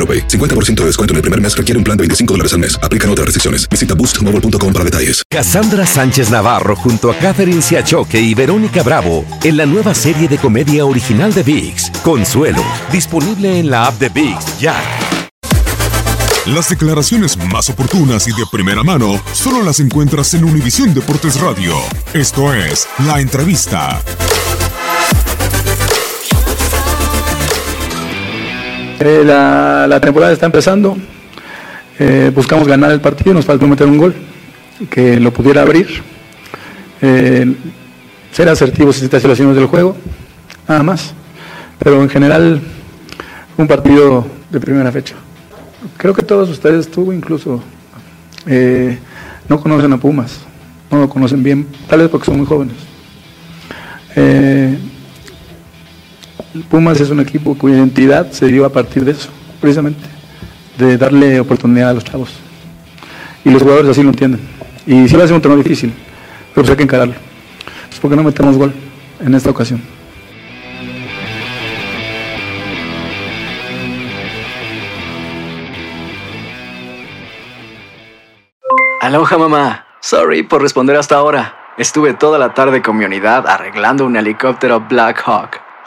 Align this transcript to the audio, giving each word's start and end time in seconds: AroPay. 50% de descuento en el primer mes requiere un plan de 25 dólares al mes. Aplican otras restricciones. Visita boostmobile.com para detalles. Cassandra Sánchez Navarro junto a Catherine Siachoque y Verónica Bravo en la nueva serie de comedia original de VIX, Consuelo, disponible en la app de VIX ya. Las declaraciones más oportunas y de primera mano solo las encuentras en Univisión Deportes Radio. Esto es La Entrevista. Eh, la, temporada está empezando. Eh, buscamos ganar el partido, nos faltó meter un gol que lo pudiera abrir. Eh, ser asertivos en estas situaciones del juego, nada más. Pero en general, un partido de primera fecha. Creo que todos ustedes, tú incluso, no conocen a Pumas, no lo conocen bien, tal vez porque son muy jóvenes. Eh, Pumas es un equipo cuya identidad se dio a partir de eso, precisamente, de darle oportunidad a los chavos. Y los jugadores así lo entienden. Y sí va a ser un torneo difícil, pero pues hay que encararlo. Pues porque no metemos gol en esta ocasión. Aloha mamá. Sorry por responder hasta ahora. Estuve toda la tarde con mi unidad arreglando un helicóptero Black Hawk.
AroPay. 0.00 0.26
50% 0.28 0.74
de 0.76 0.86
descuento 0.86 1.12
en 1.12 1.16
el 1.16 1.22
primer 1.22 1.40
mes 1.40 1.54
requiere 1.54 1.76
un 1.78 1.84
plan 1.84 1.96
de 1.96 2.02
25 2.02 2.34
dólares 2.34 2.54
al 2.54 2.60
mes. 2.60 2.80
Aplican 2.82 3.10
otras 3.10 3.26
restricciones. 3.26 3.68
Visita 3.68 3.94
boostmobile.com 3.94 4.72
para 4.72 4.84
detalles. 4.84 5.22
Cassandra 5.28 5.86
Sánchez 5.86 6.30
Navarro 6.30 6.74
junto 6.74 7.10
a 7.10 7.16
Catherine 7.16 7.62
Siachoque 7.62 8.20
y 8.20 8.34
Verónica 8.34 8.82
Bravo 8.82 9.24
en 9.44 9.56
la 9.56 9.66
nueva 9.66 9.94
serie 9.94 10.28
de 10.28 10.38
comedia 10.38 10.86
original 10.86 11.32
de 11.34 11.42
VIX, 11.42 11.90
Consuelo, 12.02 12.64
disponible 12.90 13.58
en 13.58 13.70
la 13.70 13.86
app 13.86 13.98
de 13.98 14.08
VIX 14.08 14.58
ya. 14.58 14.74
Las 16.46 16.70
declaraciones 16.70 17.36
más 17.36 17.68
oportunas 17.68 18.26
y 18.26 18.32
de 18.32 18.44
primera 18.50 18.82
mano 18.82 19.22
solo 19.32 19.62
las 19.62 19.78
encuentras 19.78 20.32
en 20.34 20.44
Univisión 20.44 20.94
Deportes 20.94 21.38
Radio. 21.38 21.74
Esto 22.14 22.54
es 22.54 22.88
La 23.06 23.20
Entrevista. 23.20 24.02
Eh, 29.02 29.24
la, 29.24 29.98
temporada 29.98 30.30
está 30.30 30.44
empezando. 30.44 30.94
Eh, 31.98 32.30
buscamos 32.34 32.68
ganar 32.68 32.90
el 32.90 33.00
partido, 33.00 33.32
nos 33.32 33.46
faltó 33.46 33.66
meter 33.66 33.86
un 33.86 33.96
gol 33.96 34.14
que 34.90 35.18
lo 35.18 35.32
pudiera 35.32 35.62
abrir. 35.62 36.02
Eh, 37.00 37.50
ser 38.30 38.50
asertivos 38.50 38.98
en 38.98 39.04
estas 39.06 39.22
situaciones 39.22 39.56
del 39.56 39.66
juego, 39.66 39.96
nada 40.68 40.82
más. 40.82 41.14
Pero 41.78 42.02
en 42.02 42.10
general, 42.10 42.60
un 43.56 43.66
partido 43.66 44.26
de 44.50 44.60
primera 44.60 44.92
fecha. 44.92 45.14
Creo 45.96 46.12
que 46.12 46.22
todos 46.22 46.50
ustedes, 46.50 46.90
tú 46.90 47.10
incluso, 47.10 47.62
no 49.48 49.60
conocen 49.62 49.94
a 49.94 49.96
Pumas, 49.96 50.40
no 50.90 51.00
lo 51.00 51.08
conocen 51.08 51.42
bien, 51.42 51.66
tal 51.88 52.00
vez 52.00 52.10
porque 52.10 52.26
son 52.26 52.36
muy 52.36 52.46
jóvenes. 52.46 52.76
Eh, 56.54 56.62
Pumas 56.68 57.00
es 57.00 57.10
un 57.10 57.20
equipo 57.20 57.56
cuya 57.56 57.76
identidad 57.76 58.30
se 58.30 58.46
dio 58.46 58.64
a 58.64 58.70
partir 58.70 59.04
de 59.04 59.12
eso, 59.12 59.28
precisamente, 59.60 60.02
de 60.78 60.96
darle 60.96 61.40
oportunidad 61.40 61.90
a 61.90 61.94
los 61.94 62.04
chavos. 62.04 62.30
Y 63.44 63.50
los 63.50 63.62
jugadores 63.62 63.90
así 63.90 64.02
lo 64.02 64.10
entienden. 64.10 64.40
Y 64.86 65.08
sí 65.08 65.16
va 65.16 65.24
a 65.24 65.26
ser 65.26 65.36
un 65.36 65.42
torneo 65.42 65.62
difícil, 65.62 65.92
pero 66.54 66.62
pues 66.62 66.70
hay 66.70 66.76
que 66.76 66.82
encararlo. 66.82 67.14
Pues 67.88 68.00
porque 68.00 68.16
no 68.16 68.22
metemos 68.22 68.56
gol 68.56 68.72
en 69.20 69.34
esta 69.34 69.50
ocasión. 69.50 69.82
Aloha 79.00 79.38
mamá. 79.38 79.86
Sorry 80.00 80.42
por 80.42 80.62
responder 80.62 80.96
hasta 80.96 81.16
ahora. 81.16 81.56
Estuve 81.78 82.14
toda 82.14 82.38
la 82.38 82.52
tarde 82.52 82.82
con 82.82 82.96
mi 82.96 83.04
unidad 83.04 83.46
arreglando 83.46 84.04
un 84.04 84.16
helicóptero 84.16 84.80
Black 84.88 85.22
Hawk. 85.24 85.69